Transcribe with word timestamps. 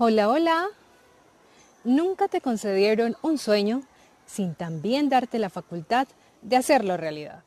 Hola, 0.00 0.28
hola. 0.28 0.68
Nunca 1.82 2.28
te 2.28 2.40
concedieron 2.40 3.16
un 3.20 3.36
sueño 3.36 3.82
sin 4.26 4.54
también 4.54 5.08
darte 5.08 5.40
la 5.40 5.50
facultad 5.50 6.06
de 6.40 6.54
hacerlo 6.54 6.96
realidad. 6.96 7.42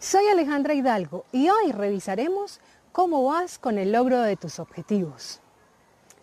Soy 0.00 0.26
Alejandra 0.26 0.74
Hidalgo 0.74 1.24
y 1.30 1.50
hoy 1.50 1.70
revisaremos 1.70 2.58
cómo 2.90 3.22
vas 3.22 3.60
con 3.60 3.78
el 3.78 3.92
logro 3.92 4.22
de 4.22 4.34
tus 4.34 4.58
objetivos. 4.58 5.40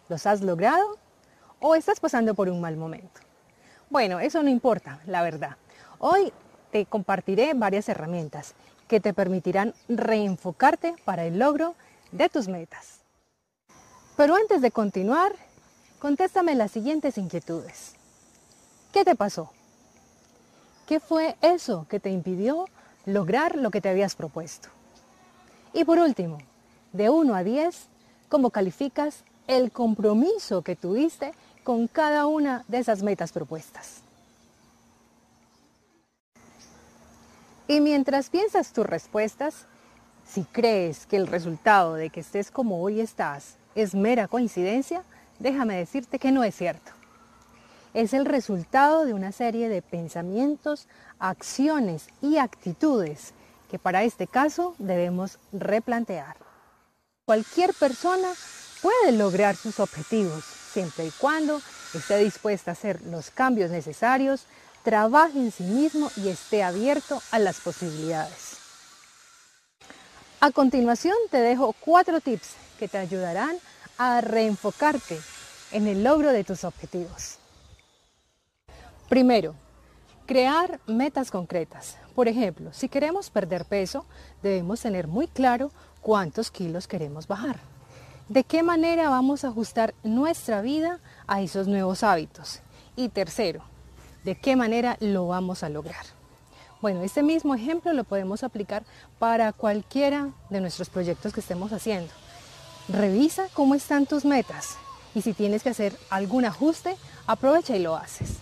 ¿Los 0.10 0.26
has 0.26 0.42
logrado 0.42 0.98
o 1.62 1.76
estás 1.76 2.02
pasando 2.02 2.34
por 2.34 2.50
un 2.50 2.60
mal 2.60 2.76
momento? 2.76 3.22
Bueno, 3.90 4.20
eso 4.20 4.44
no 4.44 4.50
importa, 4.50 5.00
la 5.06 5.22
verdad. 5.22 5.56
Hoy 6.00 6.34
te 6.74 6.86
compartiré 6.86 7.54
varias 7.54 7.88
herramientas 7.88 8.56
que 8.90 9.00
te 9.00 9.14
permitirán 9.14 9.74
reenfocarte 9.88 10.96
para 11.06 11.24
el 11.24 11.40
logro 11.40 11.76
de 12.12 12.28
tus 12.28 12.50
metas. 12.50 13.05
Pero 14.18 14.36
antes 14.36 14.62
de 14.62 14.72
continuar, 14.72 15.34
contéstame 16.00 16.56
las 16.56 16.72
siguientes 16.72 17.18
inquietudes. 17.18 17.94
¿Qué 18.94 19.04
te 19.04 19.16
pasó? 19.16 19.52
¿Qué 20.88 21.02
fue 21.02 21.36
eso 21.42 21.86
que 21.90 22.00
te 22.00 22.12
impidió 22.12 22.68
lograr 23.06 23.58
lo 23.58 23.72
que 23.72 23.82
te 23.82 23.90
habías 23.90 24.16
propuesto? 24.16 24.70
Y 25.74 25.84
por 25.84 26.00
último, 26.00 26.38
de 26.94 27.10
1 27.10 27.36
a 27.36 27.44
10, 27.44 27.88
¿cómo 28.30 28.52
calificas 28.52 29.24
el 29.48 29.72
compromiso 29.72 30.62
que 30.62 30.78
tuviste 30.78 31.34
con 31.66 31.88
cada 31.88 32.26
una 32.26 32.64
de 32.70 32.78
esas 32.78 33.04
metas 33.04 33.34
propuestas? 33.34 34.02
Y 37.68 37.82
mientras 37.82 38.30
piensas 38.30 38.72
tus 38.72 38.86
respuestas, 38.86 39.66
si 40.26 40.44
crees 40.44 41.06
que 41.06 41.18
el 41.18 41.28
resultado 41.28 41.96
de 41.96 42.10
que 42.12 42.22
estés 42.22 42.50
como 42.50 42.82
hoy 42.82 43.02
estás 43.02 43.56
es 43.76 43.94
mera 43.94 44.28
coincidencia, 44.28 45.04
déjame 45.40 45.76
decirte 45.78 46.18
que 46.18 46.32
no 46.32 46.44
es 46.44 46.56
cierto. 46.56 46.92
Es 47.94 48.14
el 48.14 48.26
resultado 48.26 49.06
de 49.06 49.14
una 49.14 49.32
serie 49.32 49.70
de 49.70 49.82
pensamientos, 49.82 50.88
acciones 51.20 52.08
y 52.22 52.38
actitudes 52.38 53.34
que 53.70 53.80
para 53.80 54.04
este 54.04 54.28
caso 54.28 54.76
debemos 54.80 55.40
replantear. 55.52 56.36
Cualquier 57.26 57.74
persona 57.74 58.32
puede 58.82 59.12
lograr 59.14 59.56
sus 59.56 59.80
objetivos 59.80 60.44
siempre 60.44 61.06
y 61.06 61.12
cuando 61.12 61.62
esté 61.94 62.18
dispuesta 62.18 62.72
a 62.72 62.74
hacer 62.74 63.02
los 63.04 63.32
cambios 63.32 63.72
necesarios, 63.72 64.46
trabaje 64.84 65.40
en 65.40 65.52
sí 65.52 65.64
mismo 65.64 66.12
y 66.18 66.28
esté 66.28 66.64
abierto 66.64 67.22
a 67.32 67.40
las 67.40 67.62
posibilidades. 67.62 68.58
A 70.42 70.52
continuación 70.52 71.16
te 71.32 71.38
dejo 71.38 71.74
cuatro 71.80 72.20
tips 72.20 72.65
que 72.76 72.88
te 72.88 72.98
ayudarán 72.98 73.58
a 73.98 74.22
reenfocarte 74.22 75.20
en 75.72 75.88
el 75.88 76.04
logro 76.04 76.32
de 76.32 76.44
tus 76.44 76.64
objetivos. 76.64 77.38
Primero, 79.10 79.56
crear 80.26 80.80
metas 80.88 81.32
concretas. 81.32 81.98
Por 82.16 82.28
ejemplo, 82.28 82.74
si 82.74 82.90
queremos 82.90 83.30
perder 83.30 83.66
peso, 83.66 84.06
debemos 84.42 84.82
tener 84.82 85.08
muy 85.08 85.28
claro 85.28 85.72
cuántos 86.02 86.52
kilos 86.52 86.88
queremos 86.88 87.28
bajar. 87.28 87.58
¿De 88.28 88.44
qué 88.44 88.64
manera 88.64 89.10
vamos 89.10 89.44
a 89.44 89.50
ajustar 89.50 89.94
nuestra 90.04 90.62
vida 90.62 91.00
a 91.28 91.42
esos 91.42 91.68
nuevos 91.68 92.04
hábitos? 92.04 92.62
Y 92.96 93.10
tercero, 93.10 93.62
¿de 94.24 94.36
qué 94.36 94.56
manera 94.56 94.98
lo 95.00 95.28
vamos 95.28 95.62
a 95.62 95.70
lograr? 95.70 96.06
Bueno, 96.82 97.02
este 97.02 97.22
mismo 97.22 97.54
ejemplo 97.54 97.94
lo 97.94 98.04
podemos 98.04 98.44
aplicar 98.44 98.84
para 99.20 99.54
cualquiera 99.54 100.30
de 100.50 100.62
nuestros 100.62 100.90
proyectos 100.90 101.34
que 101.34 101.40
estemos 101.40 101.72
haciendo. 101.72 102.12
Revisa 102.88 103.48
cómo 103.54 103.76
están 103.76 104.06
tus 104.06 104.26
metas 104.26 104.78
y 105.16 105.22
si 105.22 105.34
tienes 105.34 105.64
que 105.64 105.70
hacer 105.70 105.98
algún 106.10 106.46
ajuste, 106.46 106.96
aprovecha 107.26 107.76
y 107.76 107.80
lo 107.80 107.96
haces. 107.96 108.36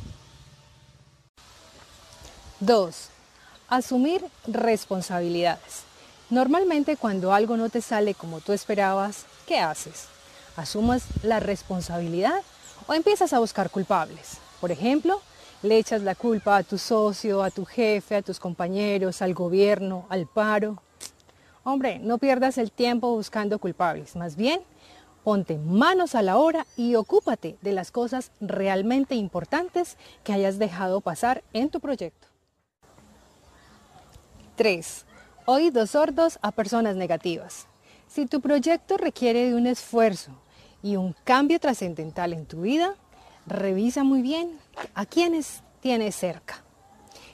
2. 2.60 3.10
Asumir 3.70 4.24
responsabilidades. 4.48 5.84
Normalmente 6.30 6.98
cuando 6.98 7.34
algo 7.34 7.58
no 7.58 7.70
te 7.70 7.82
sale 7.82 8.16
como 8.16 8.42
tú 8.42 8.54
esperabas, 8.54 9.26
¿qué 9.48 9.60
haces? 9.60 10.08
¿Asumas 10.56 11.04
la 11.22 11.40
responsabilidad 11.40 12.42
o 12.88 12.94
empiezas 12.94 13.34
a 13.34 13.40
buscar 13.40 13.70
culpables? 13.70 14.38
Por 14.60 14.72
ejemplo, 14.72 15.22
le 15.62 15.78
echas 15.78 16.02
la 16.02 16.16
culpa 16.16 16.58
a 16.58 16.64
tu 16.64 16.78
socio, 16.78 17.44
a 17.44 17.52
tu 17.52 17.66
jefe, 17.66 18.16
a 18.16 18.22
tus 18.22 18.40
compañeros, 18.40 19.22
al 19.22 19.34
gobierno, 19.34 20.06
al 20.10 20.28
paro. 20.28 20.82
Hombre, 21.64 22.00
no 22.00 22.18
pierdas 22.18 22.58
el 22.58 22.72
tiempo 22.72 23.14
buscando 23.16 23.60
culpables, 23.60 24.16
más 24.16 24.36
bien 24.36 24.62
ponte 25.24 25.58
manos 25.58 26.16
a 26.16 26.22
la 26.22 26.38
obra 26.38 26.68
y 26.76 26.96
ocúpate 26.96 27.58
de 27.62 27.72
las 27.72 27.92
cosas 27.92 28.32
realmente 28.42 29.16
importantes 29.16 29.98
que 30.24 30.34
hayas 30.34 30.60
dejado 30.60 31.02
pasar 31.02 31.44
en 31.54 31.70
tu 31.70 31.80
proyecto. 31.80 32.28
3. 34.56 35.06
Oídos 35.46 35.92
sordos 35.92 36.38
a 36.42 36.52
personas 36.52 36.96
negativas. 36.96 37.68
Si 38.08 38.26
tu 38.28 38.42
proyecto 38.42 38.98
requiere 38.98 39.50
de 39.50 39.56
un 39.56 39.66
esfuerzo 39.66 40.32
y 40.84 40.98
un 40.98 41.16
cambio 41.24 41.60
trascendental 41.60 42.34
en 42.34 42.46
tu 42.46 42.62
vida, 42.62 42.94
revisa 43.48 44.04
muy 44.04 44.22
bien 44.22 44.60
a 44.94 45.06
quienes 45.06 45.64
tienes 45.80 46.16
cerca. 46.16 46.64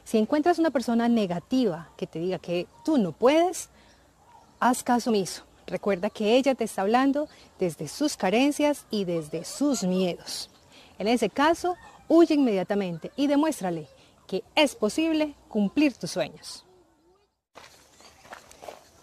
Si 0.06 0.18
encuentras 0.18 0.60
una 0.60 0.72
persona 0.72 1.10
negativa 1.10 1.90
que 1.98 2.08
te 2.08 2.20
diga 2.20 2.40
que 2.40 2.68
tú 2.86 2.98
no 2.98 3.12
puedes, 3.12 3.70
haz 4.60 4.84
caso 4.84 5.10
omiso. 5.10 5.44
Recuerda 5.68 6.10
que 6.10 6.36
ella 6.36 6.56
te 6.56 6.64
está 6.64 6.82
hablando 6.82 7.28
desde 7.60 7.88
sus 7.88 8.18
carencias 8.18 8.86
y 8.90 9.06
desde 9.06 9.46
sus 9.46 9.84
miedos. 9.84 10.50
En 10.98 11.08
ese 11.08 11.30
caso, 11.30 11.76
huye 12.08 12.34
inmediatamente 12.34 13.12
y 13.16 13.28
demuéstrale 13.28 13.88
que 14.28 14.44
es 14.56 14.76
posible 14.76 15.36
cumplir 15.48 15.94
tus 15.94 16.12
sueños. 16.12 16.66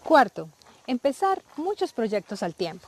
Cuarto, 0.03 0.49
empezar 0.85 1.41
muchos 1.57 1.91
proyectos 1.91 2.43
al 2.43 2.55
tiempo. 2.55 2.87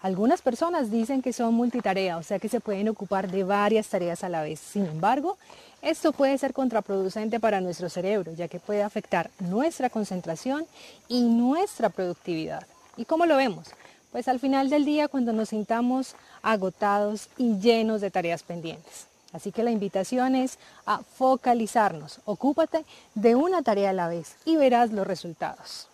Algunas 0.00 0.42
personas 0.42 0.92
dicen 0.92 1.22
que 1.22 1.32
son 1.32 1.54
multitarea, 1.54 2.18
o 2.18 2.22
sea 2.22 2.38
que 2.38 2.48
se 2.48 2.60
pueden 2.60 2.88
ocupar 2.88 3.28
de 3.30 3.42
varias 3.42 3.88
tareas 3.88 4.22
a 4.22 4.28
la 4.28 4.42
vez. 4.42 4.60
Sin 4.60 4.86
embargo, 4.86 5.36
esto 5.82 6.12
puede 6.12 6.38
ser 6.38 6.52
contraproducente 6.52 7.40
para 7.40 7.60
nuestro 7.60 7.88
cerebro, 7.88 8.32
ya 8.32 8.46
que 8.46 8.60
puede 8.60 8.84
afectar 8.84 9.28
nuestra 9.40 9.90
concentración 9.90 10.66
y 11.08 11.22
nuestra 11.22 11.88
productividad. 11.88 12.64
¿Y 12.96 13.06
cómo 13.06 13.26
lo 13.26 13.36
vemos? 13.36 13.68
Pues 14.12 14.28
al 14.28 14.38
final 14.38 14.70
del 14.70 14.84
día 14.84 15.08
cuando 15.08 15.32
nos 15.32 15.48
sintamos 15.48 16.14
agotados 16.42 17.28
y 17.36 17.58
llenos 17.58 18.00
de 18.00 18.12
tareas 18.12 18.44
pendientes. 18.44 19.08
Así 19.32 19.50
que 19.50 19.64
la 19.64 19.72
invitación 19.72 20.36
es 20.36 20.58
a 20.86 20.98
focalizarnos. 20.98 22.20
Ocúpate 22.24 22.84
de 23.14 23.34
una 23.34 23.62
tarea 23.62 23.90
a 23.90 23.94
la 23.94 24.08
vez 24.08 24.36
y 24.44 24.56
verás 24.56 24.92
los 24.92 25.06
resultados. 25.06 25.88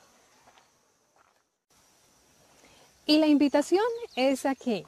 Y 3.07 3.19
la 3.19 3.27
invitación 3.27 3.85
es 4.17 4.47
a 4.47 4.55
que 4.55 4.87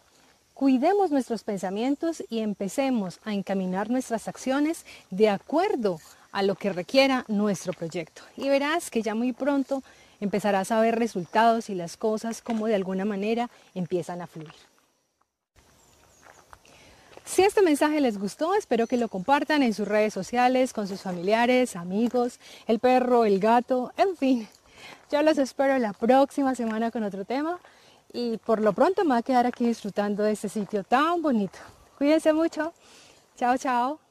cuidemos 0.55 1.11
nuestros 1.11 1.45
pensamientos 1.45 2.25
y 2.31 2.39
empecemos 2.39 3.21
a 3.25 3.35
encaminar 3.35 3.91
nuestras 3.91 4.27
acciones 4.27 4.87
de 5.11 5.29
acuerdo 5.29 5.99
a 6.33 6.43
lo 6.43 6.55
que 6.55 6.73
requiera 6.73 7.27
nuestro 7.29 7.75
proyecto. 7.75 8.23
Y 8.37 8.49
verás 8.49 8.91
que 8.91 9.03
ya 9.03 9.15
muy 9.15 9.33
pronto 9.33 9.83
empezarás 10.19 10.71
a 10.71 10.81
ver 10.81 10.99
resultados 10.99 11.69
y 11.69 11.75
las 11.75 11.99
cosas 11.99 12.41
como 12.41 12.67
de 12.67 12.75
alguna 12.75 13.05
manera 13.05 13.51
empiezan 13.75 14.23
a 14.23 14.27
fluir. 14.27 14.55
Si 17.27 17.43
este 17.43 17.61
mensaje 17.61 18.01
les 18.01 18.19
gustó, 18.19 18.55
espero 18.55 18.87
que 18.87 18.97
lo 18.97 19.09
compartan 19.09 19.63
en 19.63 19.75
sus 19.75 19.87
redes 19.87 20.15
sociales, 20.15 20.73
con 20.73 20.89
sus 20.89 21.03
familiares, 21.03 21.77
amigos, 21.77 22.41
el 22.67 22.79
perro, 22.79 23.27
el 23.27 23.41
gato, 23.41 23.93
en 23.99 24.17
fin. 24.17 24.49
Yo 25.11 25.23
los 25.23 25.37
espero 25.37 25.77
la 25.79 25.93
próxima 25.93 26.55
semana 26.55 26.91
con 26.91 27.03
otro 27.03 27.27
tema 27.27 27.61
y 28.13 28.39
por 28.39 28.61
lo 28.61 28.73
pronto 28.73 29.05
me 29.05 29.11
voy 29.11 29.19
a 29.19 29.23
quedar 29.23 29.47
aquí 29.47 29.67
disfrutando 29.67 30.23
de 30.23 30.33
este 30.33 30.49
sitio 30.49 30.85
tan 30.85 31.23
bonito. 31.23 31.59
Cuídense 31.99 32.33
mucho. 32.33 32.73
Chao, 33.37 33.57
chao. 33.57 34.06